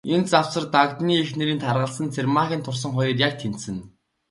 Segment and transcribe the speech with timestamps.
[0.15, 3.83] Энэ завсар, Дагданы эхнэрийн таргалсан, Цэрмаагийн турсан хоёр яг тэнцэнэ.